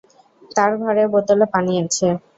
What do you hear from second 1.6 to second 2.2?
আছে।